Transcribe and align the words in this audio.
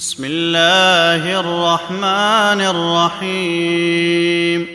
بسم 0.00 0.24
الله 0.24 1.40
الرحمن 1.40 2.60
الرحيم. 3.20 4.66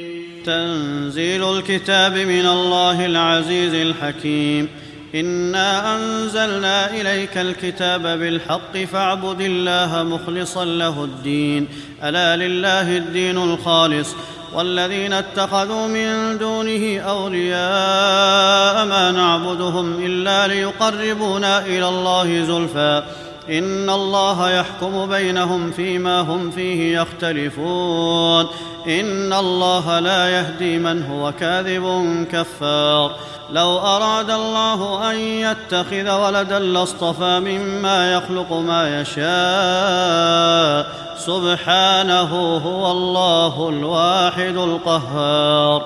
تنزيل 0.46 1.58
الكتاب 1.58 2.18
من 2.18 2.46
الله 2.46 3.06
العزيز 3.06 3.74
الحكيم. 3.74 4.70
إنا 5.16 5.96
أنزلنا 5.96 6.90
إليك 6.90 7.38
الكتاب 7.38 8.02
بالحق 8.02 8.78
فاعبد 8.78 9.42
الله 9.42 10.04
مخلصا 10.04 10.66
له 10.66 11.04
الدين. 11.04 11.68
ألا 12.04 12.36
لله 12.36 12.98
الدين 12.98 13.38
الخالص. 13.38 14.16
والذين 14.54 15.14
اتخذوا 15.14 15.88
من 15.88 16.38
دونه 16.38 17.00
أولياء 17.00 18.86
ما 18.86 19.12
نعبدهم 19.12 20.06
إلا 20.06 20.48
ليقربونا 20.48 21.66
إلى 21.66 21.90
الله 21.90 22.44
زلفى. 22.44 23.04
إن 23.50 23.90
الله 23.90 24.52
يحكم 24.52 25.06
بينهم 25.06 25.72
فيما 25.72 26.22
هم 26.22 26.52
فيه 26.52 27.02
يختلفون. 27.02 28.46
إن 28.88 29.34
الله 29.34 30.00
لا 30.00 30.30
يهدي 30.30 30.78
من 30.78 31.04
هو 31.04 31.32
كاذب 31.32 32.26
كفار. 32.32 33.16
لو 33.50 33.78
أراد 33.78 34.30
الله 34.30 35.12
أن 35.12 35.16
يتخذ 35.20 36.12
ولدا 36.12 36.60
لاصطفى 36.60 37.40
مما 37.40 38.14
يخلق 38.14 38.54
ما 38.54 39.02
يشاء. 39.02 40.96
سبحانه 41.18 42.58
هو 42.58 42.92
الله 42.92 43.70
الواحد 43.70 44.58
القهار. 44.58 45.86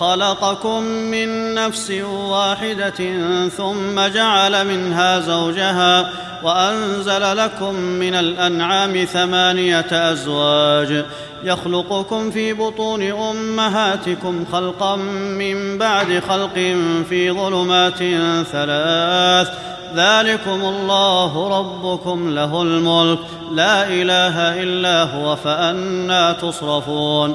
خلقكم 0.00 0.82
من 0.82 1.54
نفس 1.54 1.90
واحدة 2.30 3.18
ثم 3.48 4.06
جعل 4.14 4.66
منها 4.66 5.20
زوجها 5.20 6.10
وأنزل 6.42 7.36
لكم 7.36 7.74
من 7.74 8.14
الأنعام 8.14 9.04
ثمانية 9.04 10.12
أزواج 10.12 11.04
يخلقكم 11.44 12.30
في 12.30 12.52
بطون 12.52 13.02
أمهاتكم 13.02 14.44
خلقا 14.52 14.96
من 15.36 15.78
بعد 15.78 16.22
خلق 16.28 16.54
في 17.08 17.30
ظلمات 17.30 17.98
ثلاث 18.52 19.48
ذلكم 19.96 20.60
الله 20.64 21.58
ربكم 21.58 22.34
له 22.34 22.62
الملك 22.62 23.18
لا 23.52 23.88
إله 23.88 24.62
إلا 24.62 25.02
هو 25.02 25.36
فأنا 25.36 26.32
تصرفون 26.32 27.34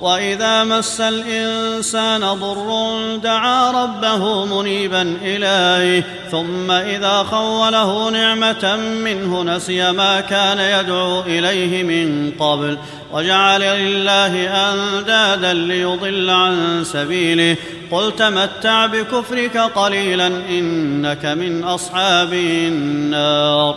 وإذا 0.00 0.64
مس 0.64 1.00
الإنسان 1.00 2.20
ضر 2.20 3.16
دعا 3.16 3.84
ربه 3.84 4.44
منيبا 4.44 5.16
إليه 5.22 6.04
ثم 6.30 6.70
إذا 6.70 7.22
خوله 7.30 8.10
نعمة 8.10 8.76
منه 8.76 9.42
نسي 9.42 9.92
ما 9.92 10.20
كان 10.20 10.58
يدعو 10.58 11.20
إليه 11.20 11.82
من 11.82 12.32
قبل 12.38 12.78
وجعل 13.12 13.60
لله 13.60 14.48
أندادا 14.72 15.52
ليضل 15.52 16.30
عن 16.30 16.84
سبيله. 16.84 17.56
قل 17.90 18.16
تمتع 18.16 18.86
بكفرك 18.86 19.56
قليلا 19.56 20.26
إنك 20.26 21.26
من 21.26 21.64
أصحاب 21.64 22.32
النار. 22.32 23.76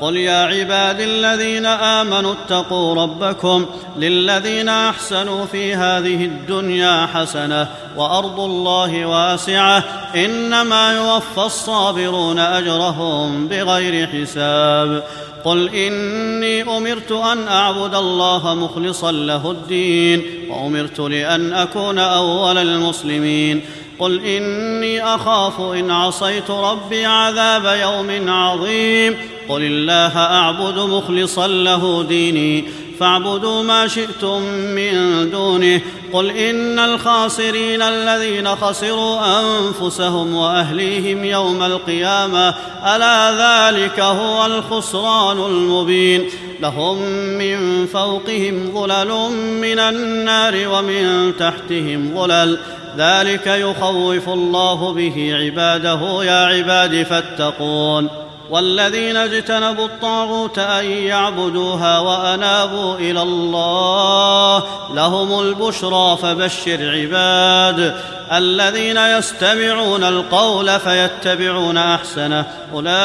قل 0.00 0.16
يا 0.16 0.44
عباد 0.44 1.00
الذين 1.00 1.66
امنوا 1.66 2.32
اتقوا 2.32 2.94
ربكم 2.94 3.66
للذين 3.96 4.68
احسنوا 4.68 5.46
في 5.46 5.74
هذه 5.74 6.24
الدنيا 6.24 7.06
حسنه 7.14 7.68
وارض 7.96 8.40
الله 8.40 9.06
واسعه 9.06 9.84
انما 10.16 10.92
يوفى 10.92 11.46
الصابرون 11.46 12.38
اجرهم 12.38 13.48
بغير 13.48 14.06
حساب 14.06 15.02
قل 15.44 15.68
اني 15.74 16.62
امرت 16.62 17.12
ان 17.12 17.48
اعبد 17.48 17.94
الله 17.94 18.54
مخلصا 18.54 19.12
له 19.12 19.50
الدين 19.50 20.22
وامرت 20.50 21.00
لأن 21.00 21.52
اكون 21.52 21.98
اول 21.98 22.58
المسلمين 22.58 23.60
قل 23.98 24.24
اني 24.24 25.04
اخاف 25.04 25.60
ان 25.60 25.90
عصيت 25.90 26.50
ربي 26.50 27.06
عذاب 27.06 27.78
يوم 27.80 28.30
عظيم 28.30 29.16
قل 29.48 29.62
الله 29.62 30.18
اعبد 30.18 30.78
مخلصا 30.78 31.46
له 31.46 32.02
ديني 32.02 32.64
فاعبدوا 33.00 33.62
ما 33.62 33.88
شئتم 33.88 34.42
من 34.52 35.30
دونه 35.30 35.80
قل 36.12 36.30
ان 36.30 36.78
الخاسرين 36.78 37.82
الذين 37.82 38.48
خسروا 38.48 39.18
انفسهم 39.40 40.34
واهليهم 40.34 41.24
يوم 41.24 41.62
القيامه 41.62 42.54
الا 42.84 43.30
ذلك 43.30 44.00
هو 44.00 44.46
الخسران 44.46 45.38
المبين 45.38 46.24
لهم 46.60 46.98
من 47.38 47.86
فوقهم 47.86 48.70
ظلل 48.74 49.30
من 49.60 49.78
النار 49.78 50.68
ومن 50.68 51.32
تحتهم 51.38 52.14
ظلل 52.14 52.58
ذلك 52.96 53.46
يخوف 53.46 54.28
الله 54.28 54.92
به 54.92 55.36
عباده 55.40 56.24
يا 56.24 56.46
عباد 56.46 57.02
فاتقون 57.02 58.25
والذين 58.50 59.16
اجتنبوا 59.16 59.86
الطاغوت 59.86 60.58
أن 60.58 60.84
يعبدوها 60.84 61.98
وأنابوا 61.98 62.94
إلى 62.96 63.22
الله 63.22 64.64
لهم 64.94 65.40
البشرى 65.40 66.16
فبشر 66.22 66.90
عباد 66.90 67.96
الذين 68.32 68.96
يستمعون 68.96 70.04
القول 70.04 70.80
فيتبعون 70.80 71.78
أحسنه 71.78 72.46
أولئك 72.74 72.96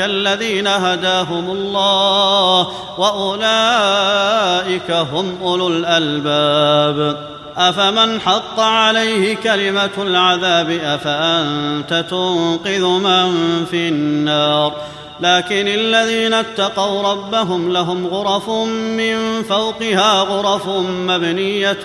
الذين 0.00 0.66
هداهم 0.66 1.50
الله 1.50 2.68
وأولئك 2.98 4.90
هم 4.90 5.38
أولو 5.42 5.68
الألباب 5.68 7.30
أفمن 7.60 8.20
حق 8.20 8.60
عليه 8.60 9.36
كلمة 9.36 9.90
العذاب 9.98 10.70
أفأنت 10.70 12.04
تنقذ 12.10 12.84
من 12.84 13.64
في 13.70 13.88
النار؟ 13.88 14.72
لكن 15.20 15.68
الذين 15.68 16.34
اتقوا 16.34 17.12
ربهم 17.12 17.72
لهم 17.72 18.06
غرف 18.06 18.50
من 18.68 19.42
فوقها 19.42 20.20
غرف 20.20 20.68
مبنية 21.08 21.82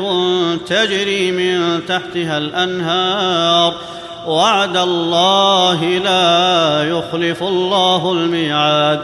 تجري 0.68 1.32
من 1.32 1.86
تحتها 1.86 2.38
الأنهار. 2.38 3.74
وعد 4.28 4.78
الله 4.78 5.84
لا 5.84 6.84
يخلف 6.84 7.44
الله 7.44 8.12
الميعاد. 8.12 9.02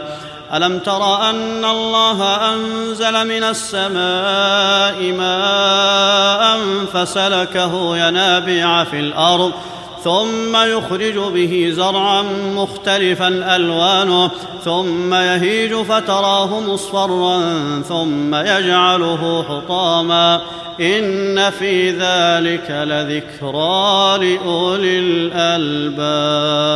ألم 0.54 0.78
تر 0.78 1.30
أن 1.30 1.64
الله 1.64 2.24
أنزل 2.54 3.26
من 3.26 3.44
السماء 3.44 5.12
ماء 5.12 6.58
فسلكه 6.92 7.96
ينابيع 7.96 8.84
في 8.84 9.00
الأرض 9.00 9.52
ثم 10.04 10.56
يخرج 10.56 11.18
به 11.18 11.72
زرعا 11.74 12.22
مختلفا 12.56 13.56
ألوانه 13.56 14.30
ثم 14.64 15.14
يهيج 15.14 15.74
فتراه 15.74 16.60
مصفرا 16.60 17.42
ثم 17.88 18.34
يجعله 18.34 19.44
حطاما 19.48 20.40
إن 20.80 21.50
في 21.50 21.90
ذلك 21.90 22.70
لذكرى 22.70 24.18
لأولي 24.18 24.98
الألباب 24.98 26.71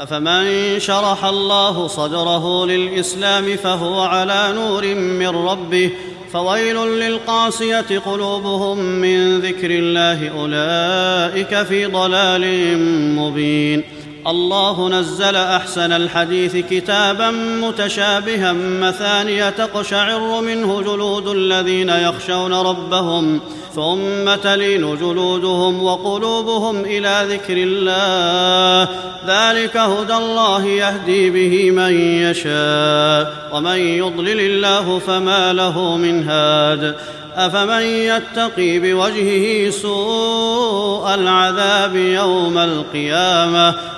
أفمن 0.00 0.80
شرح 0.80 1.24
الله 1.24 1.86
صدره 1.86 2.66
للإسلام 2.66 3.56
فهو 3.56 4.00
على 4.00 4.52
نور 4.54 4.94
من 4.94 5.28
ربه 5.28 5.90
فويل 6.32 6.76
للقاسية 6.76 7.98
قلوبهم 8.06 8.78
من 8.78 9.40
ذكر 9.40 9.70
الله 9.70 10.28
أولئك 10.28 11.62
في 11.62 11.86
ضلال 11.86 12.78
مبين 13.16 13.82
الله 14.26 14.88
نزل 14.88 15.36
أحسن 15.36 15.92
الحديث 15.92 16.56
كتابا 16.56 17.30
متشابها 17.30 18.52
مثانية 18.52 19.50
تقشعر 19.50 20.40
منه 20.40 20.82
جلود 20.82 21.28
الذين 21.28 21.88
يخشون 21.88 22.54
ربهم 22.54 23.40
ثم 23.74 24.34
تلين 24.34 24.96
جلودهم 24.96 25.82
وقلوبهم 25.82 26.84
إلى 26.84 27.26
ذكر 27.28 27.54
الله. 27.56 28.88
ذلك 29.26 29.76
هدى 29.76 30.14
الله 30.14 30.66
يهدي 30.66 31.30
به 31.30 31.70
من 31.70 32.00
يشاء 32.00 33.50
ومن 33.52 33.78
يضلل 33.78 34.40
الله 34.40 34.98
فما 34.98 35.52
له 35.52 35.96
من 35.96 36.28
هاد. 36.28 36.94
أفمن 37.36 37.82
يتقي 37.82 38.78
بوجهه 38.78 39.70
سوء 39.70 41.14
العذاب 41.14 41.96
يوم 41.96 42.58
القيامة؟ 42.58 43.97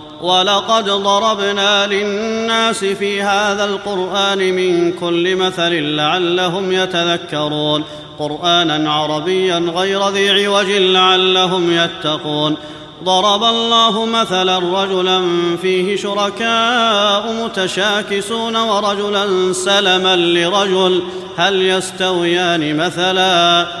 ولقد 0.21 0.85
ضربنا 0.89 1.87
للناس 1.87 2.85
في 2.85 3.21
هذا 3.21 3.65
القرآن 3.65 4.37
من 4.37 4.93
كل 4.93 5.35
مثل 5.35 5.73
لعلهم 5.73 6.71
يتذكرون. 6.71 7.83
قرآنا 8.19 8.93
عربيا 8.93 9.57
غير 9.75 10.09
ذي 10.09 10.45
عوج 10.45 10.71
لعلهم 10.71 11.71
يتقون. 11.71 12.57
ضرب 13.03 13.43
الله 13.43 14.05
مثلا 14.05 14.57
رجلا 14.57 15.21
فيه 15.61 15.97
شركاء 15.97 17.33
متشاكسون 17.43 18.55
ورجلا 18.55 19.53
سلما 19.53 20.15
لرجل. 20.15 21.03
هل 21.37 21.61
يستويان 21.61 22.77
مثلا؟ 22.77 23.80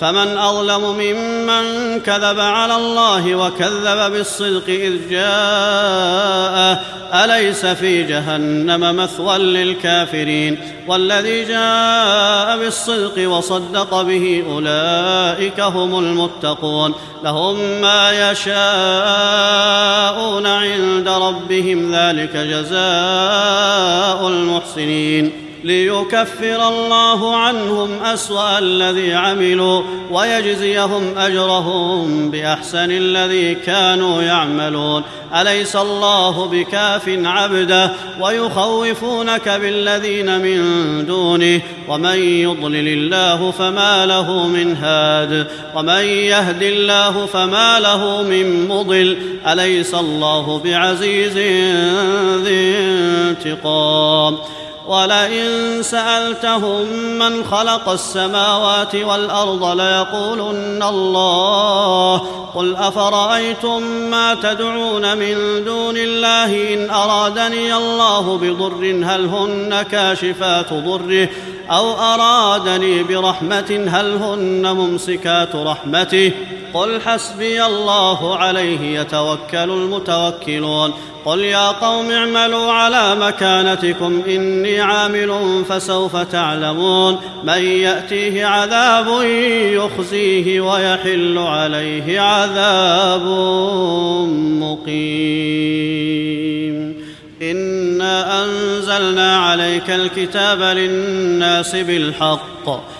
فمن 0.00 0.38
أظلم 0.38 0.80
ممن 0.80 2.00
كذب 2.00 2.40
على 2.40 2.76
الله 2.76 3.34
وكذب 3.34 4.12
بالصدق 4.12 4.64
إذ 4.68 5.10
جاءه 5.10 6.80
أليس 7.14 7.66
في 7.66 8.02
جهنم 8.02 8.96
مثوى 8.96 9.38
للكافرين؟ 9.38 10.58
والذي 10.88 11.44
جاء 11.44 12.58
بالصدق 12.58 13.30
وصدق 13.30 14.02
به 14.02 14.44
أولئك 14.50 15.60
هم 15.60 15.98
المتقون. 15.98 16.94
لهم 17.24 17.80
ما 17.80 18.30
يشاءون 18.30 18.56
عند 20.46 21.08
ربهم 21.08 21.94
ذلك 21.94 22.36
جزاء 22.36 24.28
المحسنين. 24.28 25.49
ليكفر 25.64 26.68
الله 26.68 27.36
عنهم 27.36 28.02
أسوأ 28.02 28.58
الذي 28.58 29.14
عملوا 29.14 29.82
ويجزيهم 30.10 31.18
أجرهم 31.18 32.30
بأحسن 32.30 32.90
الذي 32.90 33.54
كانوا 33.54 34.22
يعملون. 34.22 35.02
أليس 35.40 35.76
الله 35.76 36.46
بكاف 36.46 37.08
عبده 37.08 37.90
ويخوفونك 38.20 39.48
بالذين 39.48 40.40
من 40.40 40.60
دونه؟ 41.06 41.60
ومن 41.88 42.18
يضلل 42.18 42.88
الله 42.88 43.50
فما 43.50 44.06
له 44.06 44.46
من 44.46 44.76
هاد. 44.76 45.46
ومن 45.76 46.04
يهد 46.04 46.62
الله 46.62 47.26
فما 47.26 47.80
له 47.80 48.22
من 48.22 48.68
مضل. 48.68 49.18
أليس 49.46 49.94
الله 49.94 50.60
بعزيز 50.64 51.36
ذي 52.46 52.76
انتقام؟ 52.78 54.38
ولئن 54.86 55.82
سألتهم 55.82 56.86
من 57.18 57.44
خلق 57.44 57.88
السماوات 57.88 58.94
والأرض 58.94 59.80
ليقولن 59.80 60.82
الله 60.82 62.16
قل 62.54 62.76
أفرأيتم 62.76 63.82
ما 63.82 64.34
تدعون 64.34 65.18
من 65.18 65.64
دون 65.64 65.96
الله 65.96 66.74
إن 66.74 66.90
أرادني 66.90 67.74
الله 67.74 68.38
بضر 68.38 69.04
هل 69.04 69.26
هن 69.26 69.82
كاشفات 69.82 70.72
ضره 70.72 71.28
أو 71.70 71.92
أرادني 71.92 73.02
برحمة 73.02 73.88
هل 73.88 74.16
هن 74.16 74.72
ممسكات 74.72 75.56
رحمته 75.56 76.32
قل 76.74 77.00
حسبي 77.00 77.64
الله 77.64 78.36
عليه 78.36 79.00
يتوكل 79.00 79.70
المتوكلون 79.70 80.92
قل 81.24 81.40
يا 81.40 81.68
قوم 81.68 82.10
اعملوا 82.10 82.72
على 82.72 83.14
مكانتكم 83.14 84.22
إني 84.28 84.80
عامل 84.80 85.64
فسوف 85.68 86.16
تعلمون 86.16 87.18
من 87.44 87.64
يأتيه 87.64 88.46
عذاب 88.46 89.22
يخزيه 89.72 90.60
ويحل 90.60 91.38
عليه 91.38 92.20
عذاب 92.20 93.22
مقيم 94.60 96.30
إنا 97.42 98.44
أنزلنا 98.44 99.36
عليك 99.36 99.90
الكتاب 99.90 100.62
للناس 100.62 101.76
بالحق 101.76 102.99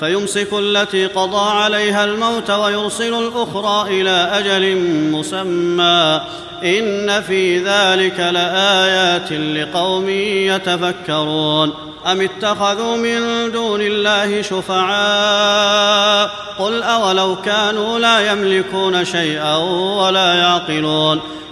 فيمسك 0.00 0.48
التي 0.52 1.06
قضى 1.06 1.50
عليها 1.50 2.04
الموت 2.04 2.50
ويرسل 2.50 3.14
الأخرى 3.14 4.00
إلى 4.00 4.30
أجل 4.32 4.76
مسمى. 5.12 6.20
إن 6.64 7.22
في 7.22 7.58
ذلك 7.58 8.20
لآيات 8.20 9.32
لقوم 9.32 10.08
يتفكرون. 10.08 11.74
أم 12.06 12.20
اتخذوا 12.20 12.96
من 12.96 13.52
دون 13.52 13.80
الله 13.80 14.42
شفعاء؟ 14.42 16.30
قل 16.58 16.82
أولو 16.82 17.36
كانوا 17.36 17.98
لا 17.98 18.32
يملكون 18.32 19.04
شيئا 19.04 19.56
ولا 19.96 20.34
يعقلون. 20.34 21.20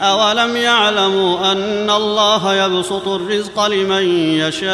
أولم 0.00 0.56
يعلموا 0.56 1.52
أن 1.52 1.90
الله 1.90 2.54
يبسط 2.54 3.08
الرزق 3.08 3.66
لمن 3.66 4.30
يشاء 4.40 4.70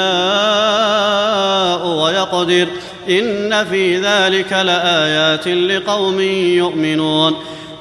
ويقدر 1.87 2.69
إن 3.09 3.65
في 3.65 4.01
ذلك 4.01 4.53
لآيات 4.53 5.49
لقوم 5.49 6.21
يؤمنون 6.21 7.35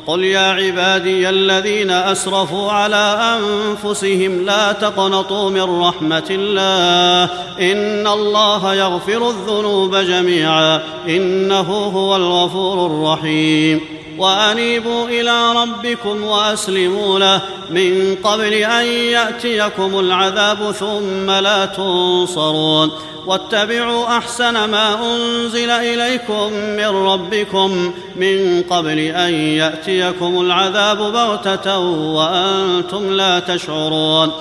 قل 0.08 0.24
يا 0.24 0.52
عبادي 0.52 1.30
الذين 1.30 1.92
أسرفوا 1.92 2.72
على 2.72 3.38
أنفسهم 3.38 4.46
لا 4.46 4.72
تقنطوا 4.72 5.50
من 5.50 5.82
رحمة 5.82 6.28
الله 6.30 7.24
إن 7.72 8.08
الله 8.08 8.74
يغفر 8.74 9.30
الذنوب 9.30 9.96
جميعا 9.96 10.82
إنه 11.08 11.72
هو 11.72 12.16
الغفور 12.16 12.86
الرحيم 12.86 13.99
وأنيبوا 14.20 15.08
إلى 15.08 15.52
ربكم 15.52 16.24
وأسلموا 16.24 17.20
له 17.20 17.42
من 17.70 18.16
قبل 18.24 18.54
أن 18.54 18.86
يأتيكم 18.86 20.00
العذاب 20.00 20.72
ثم 20.72 21.32
لا 21.32 21.66
تنصرون. 21.66 22.92
واتبعوا 23.26 24.18
أحسن 24.18 24.54
ما 24.70 25.14
أنزل 25.14 25.70
إليكم 25.70 26.54
من 26.54 26.86
ربكم 26.86 27.94
من 28.16 28.64
قبل 28.70 29.00
أن 29.00 29.34
يأتيكم 29.34 30.42
العذاب 30.42 30.98
بغتة 30.98 31.80
وأنتم 31.80 33.14
لا 33.14 33.40
تشعرون. 33.40 34.32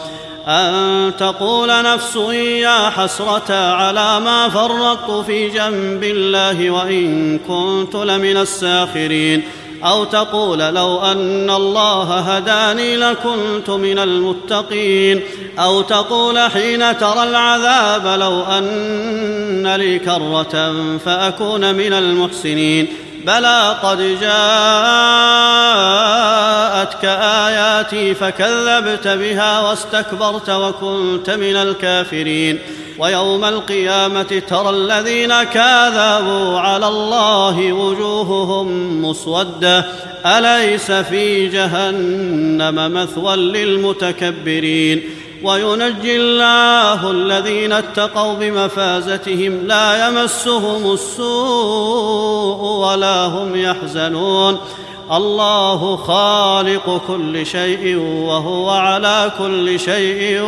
أن 0.47 1.13
تقول 1.19 1.69
نفس 1.83 2.17
يا 2.63 2.91
حسرة 2.91 3.73
على 3.73 4.21
ما 4.21 4.49
فرطت 4.49 5.27
في 5.27 5.49
جنب 5.49 6.05
الله 6.05 6.71
وإن 6.71 7.39
كنت 7.39 7.97
لمن 7.97 8.37
الساخرين. 8.37 9.43
أو 9.85 10.05
تقول 10.05 10.59
لو 10.59 11.01
أن 11.03 11.51
الله 11.51 12.19
هداني 12.19 12.97
لكنت 12.97 13.71
من 13.71 13.99
المتقين 13.99 15.23
أو 15.59 15.83
تقول 15.83 16.39
حين 16.39 16.99
ترى 16.99 17.23
العذاب 17.23 18.21
لو 18.21 18.43
أن 18.43 19.75
لي 19.77 19.99
كرة 19.99 20.75
فأكون 21.05 21.75
من 21.75 21.93
المحسنين. 21.93 22.89
بلى 23.27 23.77
قد 23.83 23.99
جاءتك 23.99 24.35
آياتي 27.05 28.15
فكذبت 28.15 29.09
بها 29.09 29.61
واستكبرت 29.61 30.51
وكنت 30.51 31.31
من 31.31 31.57
الكافرين. 31.57 32.59
ويوم 32.99 33.45
القيامة 33.45 34.43
ترى 34.49 34.71
الذين 34.71 35.43
كاذبوا 35.43 36.59
على 36.59 36.89
الله 36.89 37.73
وجوههم 37.73 39.03
مسودة. 39.05 39.85
أليس 40.27 40.93
في 40.93 41.49
جهنم 41.49 42.93
مثوى 42.95 43.37
للمتكبرين؟ 43.37 45.03
وينجي 45.43 46.17
الله 46.17 47.11
الذين 47.11 47.73
اتقوا 47.73 48.35
بمفازتهم. 48.35 49.67
لا 49.67 50.09
يمسهم 50.09 50.93
السوء 50.93 52.65
ولا 52.65 53.27
هم 53.27 53.57
يحزنون. 53.57 54.59
الله 55.13 55.97
خالق 55.97 57.01
كل 57.09 57.47
شيء 57.47 57.97
وهو 57.99 58.71
على 58.71 59.33
كل 59.39 59.81
شيء 59.81 60.43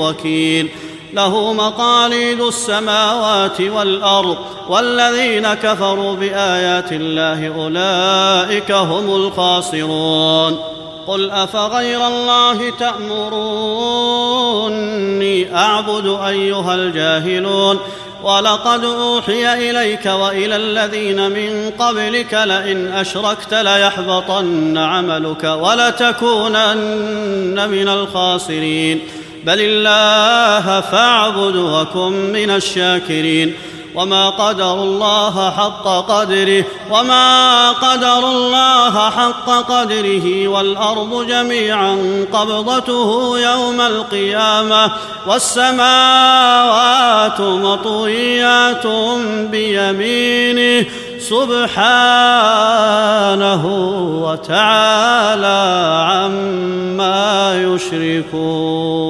وكيل. 0.00 0.68
له 1.12 1.52
مقاليد 1.52 2.40
السماوات 2.40 3.60
والأرض 3.60 4.36
والذين 4.68 5.54
كفروا 5.54 6.14
بآيات 6.14 6.92
الله 6.92 7.54
أولئك 7.54 8.72
هم 8.72 9.14
الخاسرون. 9.14 10.58
قل 11.06 11.30
أفغير 11.30 12.06
الله 12.06 12.70
تأمروني 12.70 13.40
أعبد 15.56 16.18
أيها 16.26 16.74
الجاهلون؟ 16.74 17.78
ولقد 18.22 18.84
أوحي 18.84 19.70
إليك 19.70 20.06
وإلى 20.06 20.56
الذين 20.56 21.30
من 21.30 21.70
قبلك 21.78 22.34
لئن 22.34 22.92
أشركت 22.92 23.54
ليحبطن 23.54 24.78
عملك 24.78 25.44
ولتكونن 25.44 26.48
من 27.70 27.88
الخاسرين. 27.88 29.00
بل 29.44 29.58
الله 29.60 30.80
فاعبد 30.80 31.56
وكن 31.56 32.32
من 32.32 32.50
الشاكرين. 32.50 33.54
وما 33.94 34.30
قدر 34.30 34.74
الله 34.74 35.50
حق 35.50 35.84
قدره 35.84 36.64
وما 36.90 37.70
قدر 37.70 38.18
الله 38.18 39.10
حق 39.10 39.50
قدره 39.50 40.48
والأرض 40.48 41.26
جميعا 41.28 42.24
قبضته 42.32 43.38
يوم 43.38 43.80
القيامة. 43.80 44.92
والسماوات 45.26 47.40
مطويات 47.40 48.86
بيمينه 49.50 50.86
سبحانه 51.18 51.86
وتعالى 54.22 55.60
عما 56.10 57.62
يشركون. 57.62 59.09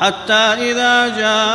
حتى 0.00 0.32
إذا 0.72 1.08
جاءوها 1.08 1.54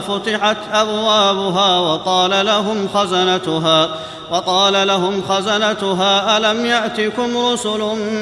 فتحت 0.00 0.56
أبوابها 0.72 1.78
وقال 1.78 2.46
لهم 2.46 2.88
خزنتها 2.94 3.88
وقال 4.30 4.86
لهم 4.86 5.22
خزنتها 5.28 6.36
ألم 6.36 6.66
يأتكم 6.66 7.38
رسل 7.38 7.80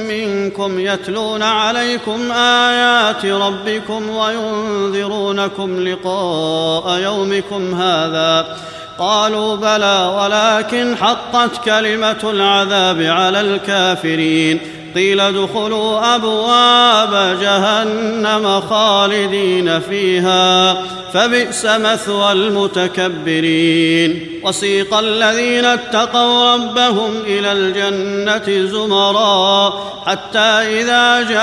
منكم 0.08 0.80
يتلون 0.80 1.42
عليكم 1.42 2.32
آيات 2.32 3.26
ربكم 3.26 4.10
وينذرونكم 4.10 5.88
لقاء 5.88 6.98
يومكم 6.98 7.74
هذا؟ 7.74 8.56
قالوا 8.98 9.56
بلى 9.56 10.12
ولكن 10.18 10.96
حقت 10.96 11.64
كلمة 11.64 12.20
العذاب 12.24 13.02
على 13.02 13.40
الكافرين. 13.40 14.81
قيل 14.94 15.20
ادخلوا 15.20 16.14
أبواب 16.14 17.38
جهنم 17.40 18.60
خالدين 18.70 19.80
فيها 19.80 20.74
فبئس 21.12 21.64
مثوى 21.64 22.32
المتكبرين. 22.32 24.28
وسيق 24.44 24.94
الذين 24.98 25.64
اتقوا 25.64 26.54
ربهم 26.54 27.22
إلى 27.26 27.52
الجنة 27.52 28.66
زمرا 28.70 29.72
حتى 30.06 30.38
إذا 30.38 31.20
جاءوها 31.22 31.42